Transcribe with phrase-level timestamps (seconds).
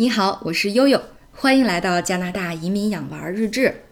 [0.00, 3.82] 你好，我是悠悠，欢迎来到加拿大移民养娃日志。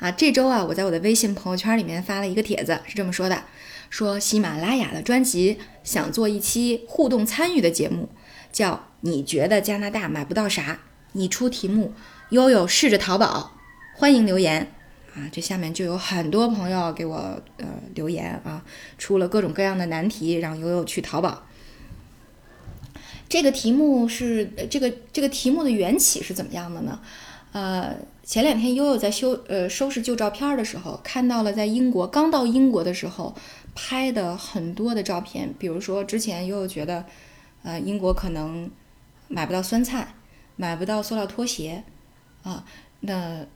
[0.00, 3.44] 啊，这周啊，我在我的微信朋友圈里面发了一个帖子，是这么说的：
[3.88, 8.08] 说喜马拉雅的专辑想做一期互动参与的节目，
[8.50, 10.80] 叫“你觉得加拿大买不到啥？
[11.12, 11.92] 你出题目，
[12.30, 13.52] 悠悠试着淘宝，
[13.94, 14.72] 欢迎留言。”
[15.14, 18.64] 啊，这下面就有很多朋友给我呃留言啊，
[18.98, 21.46] 出了各种各样的难题，让悠悠去淘宝。
[23.28, 27.00] 这个题目是这个这个题目的缘起是怎么样的呢？
[27.52, 33.34] 呃，前两天悠悠在修呃收拾旧照片的时候，看到了在英国刚到英国的时候
[33.74, 37.04] 拍的很多的照片，比如说之前悠悠觉得，
[37.62, 38.70] 呃，英国可能
[39.28, 40.14] 买不到酸菜，
[40.56, 41.82] 买不到塑料拖鞋，
[42.42, 42.62] 啊，
[43.00, 43.46] 那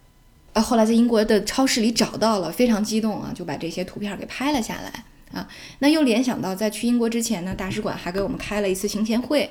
[0.55, 5.05] 呃后来在英国的超市里找到了，非常激动啊，就把这些图片给拍了下来。
[5.33, 5.47] 啊，
[5.79, 9.51] 那又联想到在去英国之前呢，大使馆还给我们开了一次行前会。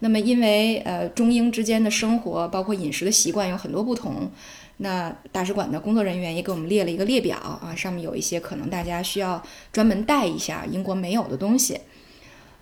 [0.00, 4.30] 那么因为呃中英之间的生活，包括饮食的习惯有很多不同，
[4.76, 11.80] 那大使馆的工作人员也给我们列了一个列表啊，上面有一些可能大家需要专门带一下英国没有的东西。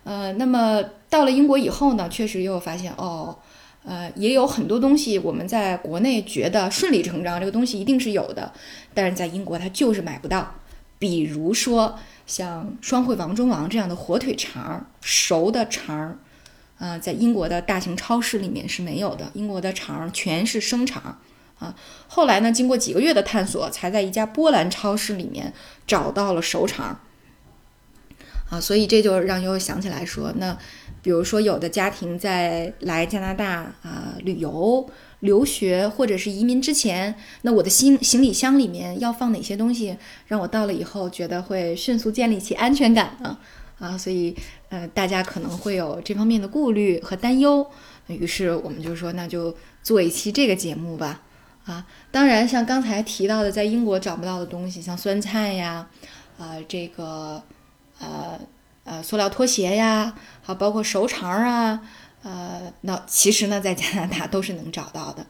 [0.04, 3.36] 呃，那么到了英国以后呢，确实又发现哦，
[3.84, 8.50] 呃，也有很多东西我们在国内觉得顺理成章，这个东西一定是有的，
[8.94, 10.54] 但是在英国它就是买不到，
[10.98, 11.98] 比如说。
[12.26, 16.18] 像双汇王中王这样的火腿肠儿，熟的肠儿，
[16.78, 19.30] 啊，在英国的大型超市里面是没有的。
[19.34, 21.18] 英国的肠儿全是生肠，
[21.58, 21.74] 啊，
[22.08, 25.54] 后来呢，经过几个月的探索，才在一家波兰超市里面
[25.86, 26.98] 找到了熟肠，
[28.50, 30.58] 啊，所以这就让悠悠想起来说，那
[31.00, 34.90] 比如说有的家庭在来加拿大啊旅游。
[35.20, 43.38] 留学或者是移民之前，那我的行行李箱里面要放哪些东西，让我到了以后觉得会迅速建立起安全感呢？
[43.78, 44.34] 啊，所以
[44.68, 47.66] 呃，大家可能会有这方面的顾虑和担忧。
[48.06, 51.22] 于是我们就说，那就做一期这个节目吧。
[51.64, 55.88] 啊，当然像刚才提到的，在英国找不到的东西，像酸菜呀，
[56.38, 57.42] 啊，这个
[57.98, 58.38] 呃
[58.84, 61.80] 呃塑料拖鞋呀，好，包括熟肠啊。
[62.22, 65.26] 呃，那其实呢，在加拿大都是能找到的。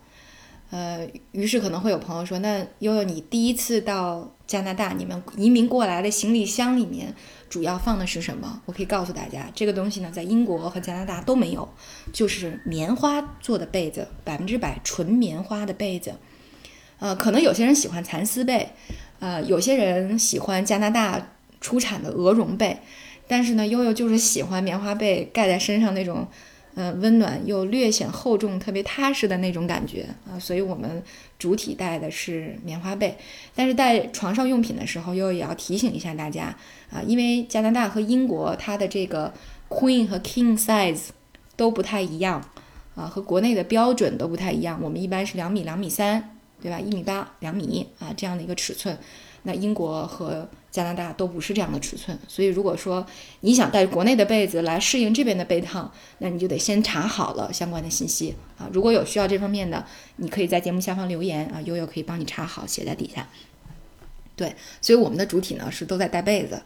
[0.71, 7.15] 呃，于是可能会有朋友说，那悠悠，你第一次到加拿大，你们移民过来的行李箱里面
[7.49, 8.61] 主要放的是什么？
[8.65, 11.69] 我可以告诉大家，这个东西呢，在英国和加拿大都没有，
[12.13, 16.15] 就是棉花做的被子，百分之百纯棉花的被子。
[16.99, 18.71] 呃，可能有些人喜欢蚕丝被，
[19.21, 22.81] 呃，有些人喜欢加拿大出产的鹅绒被，
[23.29, 26.27] 但是呢，悠悠就是喜欢棉花被盖在身上那种。
[26.78, 31.03] 嗯，温暖又略显厚重，特别踏实的那种感觉啊，所以我们
[31.38, 33.16] 主体带的是棉花被，
[33.54, 36.54] 但是带床上用品的时候，又也要提醒一下大家
[36.91, 39.32] 啊，因为加拿大和英国它的这个
[39.70, 41.09] queen 和 king size
[41.56, 42.47] 都不太一样
[42.94, 46.78] 啊，和国内的标准都不太一样，我们一般是两米、两米三，对吧？
[46.78, 48.98] 一米八、两米啊这样的一个尺寸，
[49.47, 53.07] 那英国和加拿大都不是这样的尺寸，所以如果说
[53.41, 58.69] 你想带国内的被子来适应这边的被套，那你就得先查好了相关的信息啊。
[58.73, 59.87] 如果有需要这方面的，
[60.17, 63.27] 你可以在节目下方留言啊，悠悠可以帮你查好，写在底下。
[64.35, 66.61] 对，所以我们的主体呢是都在带被子，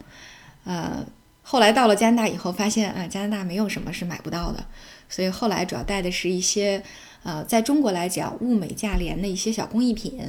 [0.64, 1.06] 呃，
[1.50, 4.64] 后来到了加拿大以后，发现啊，加拿大没有什么是买不到的，
[5.08, 6.80] 所以后来主要带的是一些
[7.24, 10.20] 呃，在中国来讲物美价廉的一些小工艺品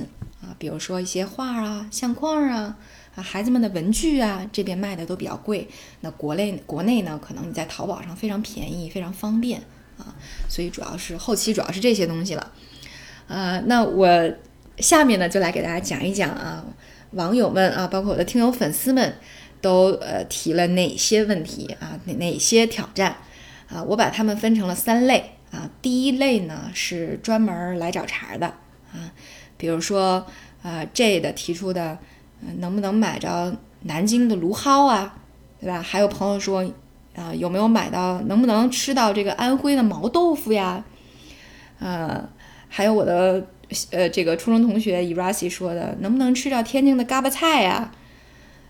[0.42, 2.76] 啊，比如说一些画啊、相框啊。
[3.14, 5.68] 啊，孩子们的文具啊，这边卖的都比较贵。
[6.00, 9.60] 那国内国内呢，可能你在淘宝上非常便宜，非常方便
[9.98, 10.16] 啊。
[10.48, 12.52] 所以主要是后期主要是这些东西了。
[13.28, 14.08] 呃，那我
[14.78, 16.64] 下面呢就来给大家讲一讲啊，
[17.12, 19.14] 网友们啊，包括我的听友粉丝们
[19.62, 23.16] 都呃提了哪些问题啊，哪哪些挑战
[23.70, 23.84] 啊？
[23.84, 25.70] 我把它们分成了三类啊。
[25.82, 28.48] 第一类呢是专门来找茬的
[28.92, 29.14] 啊，
[29.58, 30.26] 比如说
[30.62, 31.98] 啊 J 的提出的。
[32.58, 35.14] 能不能买着南京的芦蒿啊，
[35.60, 35.80] 对吧？
[35.80, 36.66] 还有朋友说，
[37.16, 38.20] 啊，有没有买到？
[38.22, 40.84] 能不能吃到这个安徽的毛豆腐呀？
[41.80, 42.28] 呃，
[42.68, 43.46] 还有我的
[43.92, 47.92] 呃这个初中同学 Erasi 说的，能不能吃到天津的嘎巴菜呀？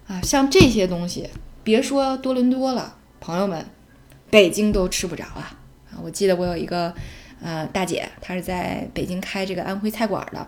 [0.08, 1.30] 啊像这些东西，
[1.64, 3.66] 别说多伦多了，朋友们，
[4.30, 5.58] 北京都吃不着啊！
[5.92, 6.94] 啊，我记得我有一个
[7.42, 10.48] 呃大姐，她是在北京开这个安徽菜馆的，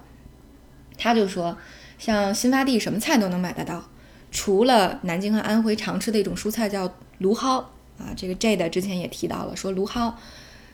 [0.97, 1.57] 她就说。
[1.99, 3.81] 像新发地什么菜都能买得到，
[4.29, 7.59] 除了南京和安徽常吃的一种蔬菜叫芦蒿
[7.97, 10.13] 啊，这个 J 的之前也提到了，说芦蒿，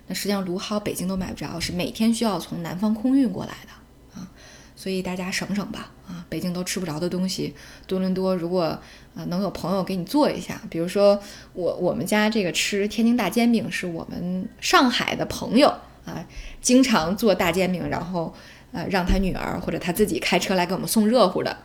[0.07, 3.69] 那实际上芦蒿北京都买不着，是每天需要从南方空运过来的，
[4.79, 7.53] 所以大家省省吧啊，北京都吃不着的东西，
[7.85, 8.63] 多伦多如果
[9.13, 11.21] 啊能有朋友给你做一下，比如说
[11.51, 15.73] 我我们家这个吃天津大煎饼是我们上海的朋友。
[16.05, 16.25] 啊，
[16.59, 18.33] 经常做大煎饼，然后
[18.71, 21.55] 呃让他女儿或者他自己开车来给我们送热乎的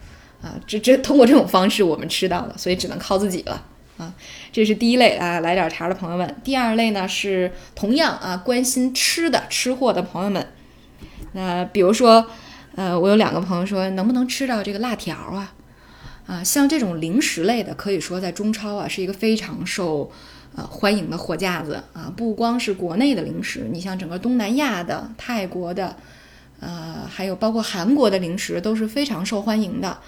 [0.43, 3.65] 啊，这这 通过这种方式我们吃到的，所以只能靠自己了
[3.97, 4.13] 啊。
[4.53, 6.37] 这是第一类啊，来点茶的朋友们。
[6.45, 10.47] 第二类呢是同样啊关心吃的吃货的朋友们，
[11.33, 12.27] 那比如说
[12.77, 15.53] 呃我有两个朋友说能不能吃到这个辣条啊？
[16.27, 20.11] 啊，像这种零食类的，可以说在中超啊是一个非常受
[20.57, 22.11] 呃欢迎的货架子啊。
[22.17, 25.95] 不光是国内的零食，你像整个东南亚的、泰国的，
[26.61, 29.99] 呃，还有包括韩国的零食都是非常受欢迎的。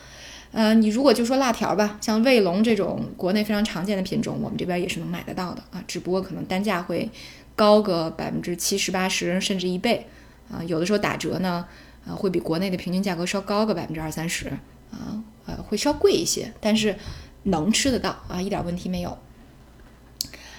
[0.53, 7.11] 呃，你如果就说辣条吧，像卫龙这种国内非常常见的品种，我们这边也是能买得到的啊，只不过可能单价会
[7.55, 10.07] 高个百分之七十八十甚至一倍
[10.51, 10.65] 啊。
[10.67, 11.67] 有的时候打折呢，
[12.07, 14.49] 啊，会比国内的平均价格稍高个百分之二三十
[14.91, 15.23] 啊。
[15.47, 16.97] 呃，会稍贵一些，但是
[17.45, 19.17] 能吃得到啊，一点问题没有。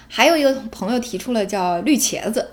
[0.08, 2.52] 还有一个朋友提出了叫绿茄子，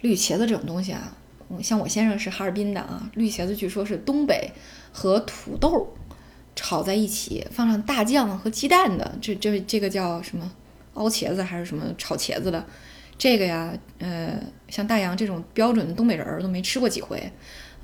[0.00, 1.14] 绿茄子这种东西啊，
[1.62, 4.50] 像我先生是哈尔滨的啊，绿茄子据说是东北
[4.90, 5.94] 和土豆
[6.56, 10.50] 炒在一起，放上大酱和鸡蛋的，这这这个叫什么
[10.94, 12.66] 熬茄子还是什么炒茄子的？
[13.16, 17.30] 这个呀，呃，像大洋这种标准的东北人都没吃过几回，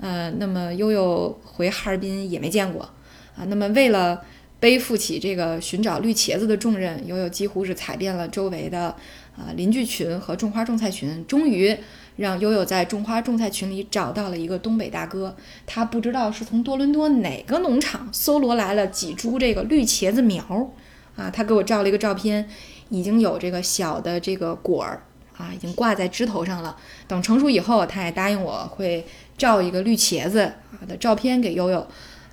[0.04, 2.82] 呃，那么悠悠回哈尔滨也没见过。
[2.82, 4.20] 啊，那么为了
[4.60, 8.94] 背负起这个寻找绿茄子的重任，悠悠几乎是踩遍了周围的
[9.34, 11.74] 啊邻居群和种花种菜群，终于
[12.16, 15.34] 让悠悠在种花种菜群里找到了一个东北大哥。
[15.64, 20.70] 他不知道是从多伦多哪个农场搜罗来了几株这个绿茄子苗
[21.16, 22.46] 啊，他给我照了一个照片，
[22.90, 25.02] 已经有这个小的这个果儿
[25.36, 26.76] 啊，已经挂在枝头上了。
[27.08, 29.04] 等成熟以后，他也答应我会
[29.36, 31.86] 照一个绿茄子啊的照片给悠悠。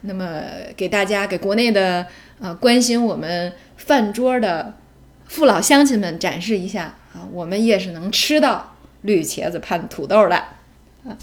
[0.04, 0.42] 那么
[0.76, 2.08] 给大家，给国内的
[2.40, 4.76] 呃关心我们饭桌的
[5.26, 10.36] 父老乡亲们展示一下啊，我们也是能吃到绿茄子拌土豆的
[11.06, 11.16] 啊。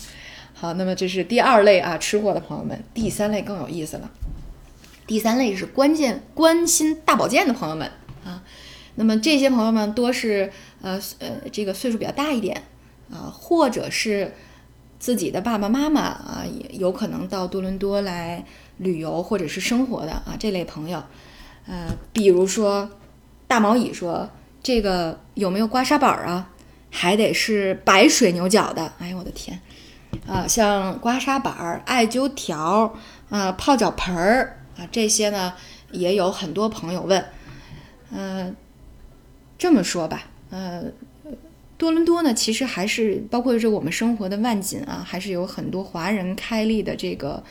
[0.54, 4.08] 好，那么这是第二类啊吃货的朋友们，第三类更有意思了。
[5.08, 7.90] 第三类是关键关心大保健的朋友们
[8.24, 8.44] 啊。
[8.94, 10.52] 那么这些朋友们多是
[10.82, 12.62] 呃呃这个岁数比较大一点
[13.10, 14.34] 啊，或者是
[14.98, 18.44] 自己的爸爸妈妈啊，也有可能到多伦多来。
[18.80, 21.02] 旅游或者是生活的啊这类朋友，
[21.66, 22.88] 呃，比如说
[23.48, 24.30] 大毛蚁说
[24.62, 26.48] 这个有没有刮痧板啊？
[26.88, 28.92] 还得是白水牛角的。
[29.00, 29.60] 哎呦我的天
[30.28, 30.46] 啊！
[30.46, 32.94] 像刮痧板、艾灸条
[33.30, 35.52] 啊、泡脚盆儿啊这些呢，
[35.90, 37.24] 也有很多朋友问。
[38.12, 38.54] 嗯，
[39.58, 40.84] 这么说吧，呃，
[41.78, 47.42] 多伦多呢，其实还是包括这我们生活的万锦啊，还是有很多华人开立的这个。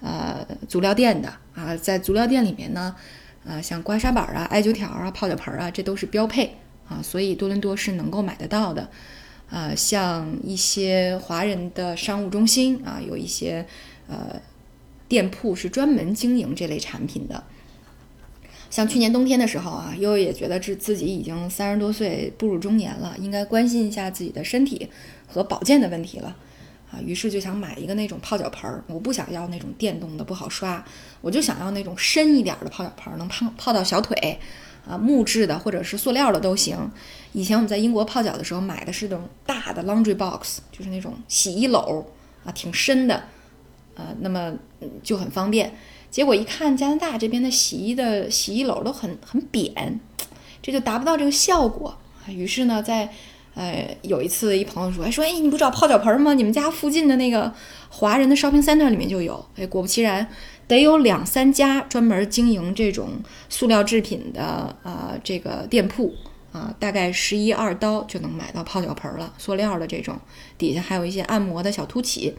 [0.00, 2.94] 呃，足疗店的啊，在足疗店里面呢，
[3.44, 6.54] 呃，像刮痧板啊、艾灸条啊、泡脚盆啊，这都是标配
[6.88, 8.88] 啊，所以多伦多是能够买得到的。
[9.50, 13.66] 啊，像一些华人的商务中心啊，有一些
[14.06, 14.40] 呃
[15.08, 17.42] 店铺是专门经营这类产品的。
[18.70, 24.88] 像去年冬天的时候啊，悠悠也觉得自自己已经三十多岁，步入中年了，应该关心一下自己的身体
[25.26, 26.36] 和保健的问题了。
[26.90, 30.82] 啊，于是就想买一个那种泡脚盆儿，我不想要那种电动的不好刷，
[31.20, 34.38] 我就想要那种深一点的泡脚盆儿，能泡泡到小腿，
[34.86, 36.78] 啊，木质的或者是塑料的都行。
[37.32, 42.02] 以前我们在英国泡脚的时候买的是那种大的 laundry box，就是那种洗衣篓
[42.42, 43.24] 啊，挺深的，
[43.94, 44.54] 呃，那么
[45.02, 45.70] 就很方便。
[46.10, 49.98] 结果一看加拿大这边的洗衣的洗衣篓都很很扁，
[50.62, 51.96] 这就达不到这个效果。
[52.28, 53.10] 于是呢，在
[53.54, 56.32] 呃，有一次，一朋友说，哎，说，哎，你不找泡脚盆吗？
[56.34, 57.52] 你们家附近的那个
[57.88, 59.44] 华人的 shopping center 里面就有。
[59.56, 60.28] 哎，果不其然，
[60.68, 63.08] 得有两三家专门经营这种
[63.48, 64.42] 塑料制品的
[64.84, 66.14] 啊，这个店铺
[66.52, 70.16] 啊，大概十一二刀就能买到泡脚盆了，塑料的这种，
[70.56, 72.34] 底下还有一些按摩的小凸起。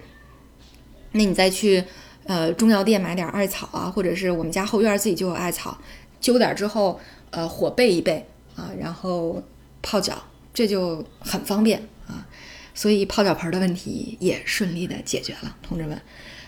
[1.11, 1.83] 那你再去
[2.29, 5.75] 呃中药店买点艾草啊，或者是我们家后院自己就有艾草，
[6.21, 6.99] 揪点之后，
[7.31, 8.21] 呃，火焙一焙
[8.55, 9.41] 啊，然后
[9.81, 10.13] 泡脚。
[10.51, 12.27] 这就很方便啊，
[12.73, 15.97] 所以泡脚盆的问题也顺利的解决了，同志们。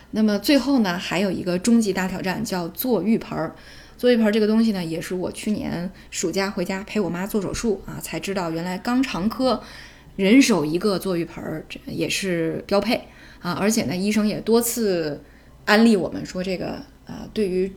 [0.09, 3.55] 那么最后呢，还有一个终极大挑战，叫坐浴盆儿。
[3.97, 9.61] 坐浴盆这个东西呢，也是我去年暑假回家陪我妈做手术啊，才知道原来肛肠科
[10.17, 13.03] 人手一个坐浴盆儿，这也是标配
[13.39, 13.53] 啊。
[13.53, 15.23] 而且呢，医生也多次
[15.65, 17.71] 安利我们说，这个呃，对于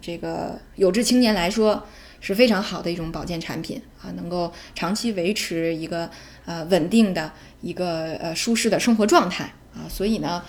[0.00, 1.86] 这个有志青年来说。
[2.22, 6.10] 是非常好的一种保健产品啊，能够长期维持一个
[6.44, 7.32] 呃稳定的
[7.62, 10.44] 一个呃舒适的生活状态啊，所以呢，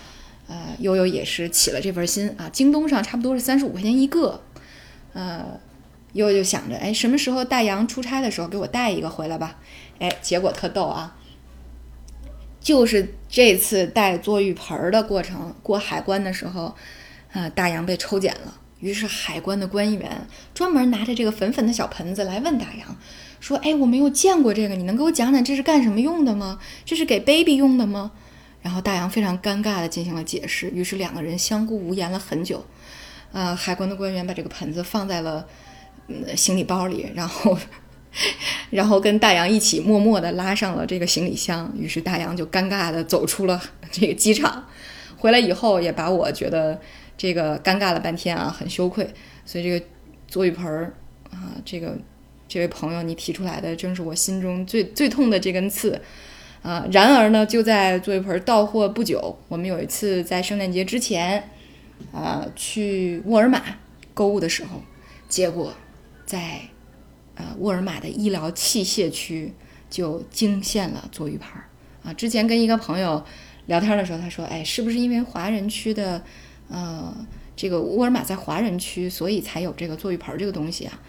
[0.48, 4.42] 呃悠悠也是起了这份心啊，京东上差不多是三十五块钱一个，
[5.14, 5.58] 呃
[6.12, 9.58] 悠悠就想着，哎，什么时候大洋出差的时候给我带一个回来吧，
[9.98, 11.16] 哎，结果特逗啊，
[12.62, 16.74] 就是这次带坐浴盆儿的过程，过海关的时候，
[17.32, 18.60] 啊，大洋被抽检了。
[18.78, 22.96] 于是海关的官员专门拿着这个粉粉的小盆子来问大洋，
[23.40, 26.58] 说：“哎，我没有见过这个，你能给我讲讲这是干什么用的吗？
[26.84, 28.12] 这是给 baby 用的吗？”
[28.62, 30.70] 然后大洋非常尴尬地进行了解释。
[30.70, 32.64] 于是两个人相顾无言了很久。
[33.32, 35.46] 呃，海关的官员把这个盆子放在了
[36.36, 37.58] 行李包里，然后。
[38.70, 44.64] 然后跟大洋一起默默地拉上了这个行李箱，于是大洋就尴尬地走出了这个机场。
[45.16, 46.78] 回来以后也把我觉得
[47.16, 49.08] 这个尴尬了半天啊，很羞愧。
[49.46, 49.86] 所以这个
[50.28, 50.92] 坐浴盆儿
[51.30, 51.96] 啊，这个
[52.48, 56.00] 这位朋友你提出来的，正是我心中最最痛的这根刺
[56.62, 56.86] 啊。
[56.92, 61.50] 然而呢，就在坐浴盆到货不久，我们有一次在圣诞节之前
[62.12, 63.62] 啊去沃尔玛
[64.12, 64.82] 购物的时候，
[65.28, 65.72] 结果
[66.26, 66.71] 在。
[67.34, 69.52] 呃，沃尔玛的医疗器械区
[69.88, 71.64] 就惊现了坐浴盆儿
[72.04, 72.12] 啊！
[72.12, 73.24] 之前跟一个朋友
[73.66, 76.22] 聊天的时候，他说：“哎，是不是因为华人区的，
[76.68, 77.14] 呃，
[77.56, 81.00] 这个沃尔玛在华人区，所以才有这个坐浴盆这个东西啊？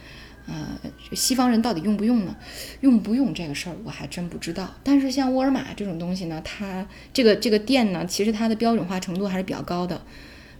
[0.48, 0.80] 呃，
[1.13, 2.36] 西方人到底用不用呢？
[2.80, 4.70] 用不用这个事儿，我还真不知道。
[4.82, 10.01] 但是像沃尔玛这种东西呢，它这个这个店呢，其实它的标准化程度还是比较高的。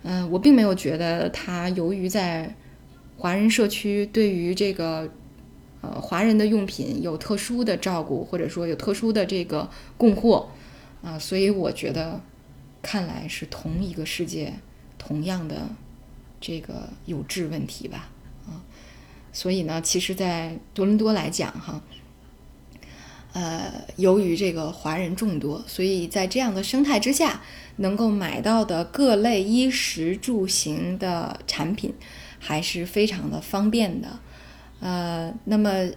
[0.03, 2.53] 嗯，我并没有觉得它由于在
[3.17, 5.10] 华人社区对于这个。
[5.84, 10.48] 呃，华人的用品有特殊的照顾，或者说有特殊的这个供货，
[11.04, 12.22] 啊，所以我觉得，
[12.82, 14.54] 看来是同一个世界，
[14.98, 15.68] 同样的
[16.40, 18.10] 这个有质问题吧，
[18.48, 18.63] 啊，
[19.34, 21.82] 所以呢，其实，在多伦多来讲，哈，
[23.34, 27.42] 呃，由于这个华人众多，所以在这样的生态之下，
[27.75, 31.94] 能够买到的各类衣食住行的产品，
[32.40, 34.20] 还是非常的方便的。
[34.84, 35.90] 呃，那么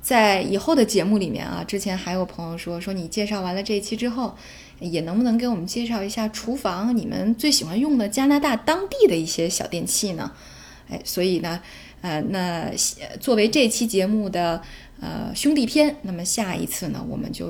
[0.00, 4.36] 在以后的节目里面啊，之前还有朋友说说你介绍完了这一期之后，
[4.78, 10.30] 也能不能给我们介绍一下厨房你们最喜欢用的加拿大当地的一些小电器呢？
[10.88, 11.60] 哎，所以呢，
[12.02, 12.70] 呃，那
[13.18, 14.62] 作为这期节目的
[15.00, 17.46] 呃兄弟篇，那么下一次呢，我们就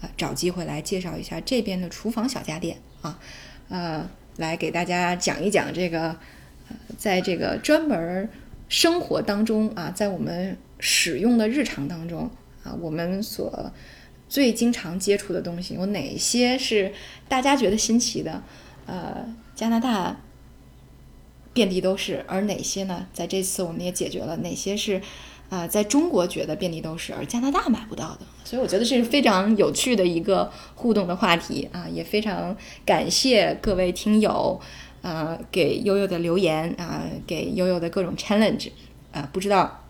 [0.00, 3.20] 呃找机会来介绍一下这边的厨房小家电啊，
[3.68, 6.16] 呃，来给大家讲一讲这个，
[6.98, 8.28] 在这个专门。
[8.72, 12.30] 生活当中啊，在我们使用的日常当中
[12.64, 13.70] 啊，我们所
[14.30, 16.90] 最经常接触的东西有哪些是
[17.28, 18.42] 大家觉得新奇的？
[18.86, 20.18] 呃，加拿大
[21.52, 23.06] 遍地都是，而哪些呢？
[23.12, 25.02] 在这次我们也解决了哪些是
[25.50, 28.20] 啊，在中国觉得遍地都是，而加拿大买不到的。
[28.42, 34.58] 所以我觉得这是非常有趣的一个互动的话题啊，也非常感谢各位听友。
[35.02, 38.70] 呃，给悠悠的留言啊，给悠悠的各种 challenge，
[39.10, 39.84] 呃，不知道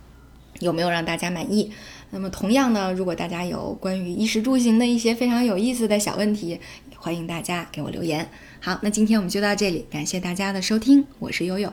[0.61, 1.71] 有没有让大家满意？
[2.11, 6.59] 那么同样呢，如果大家有关于衣食住行的一些非常有意思的小问题，
[6.97, 8.29] 欢迎大家给我留言。
[8.61, 11.73] 好，那今天我们就到这里，感谢大家的收听，我是悠悠。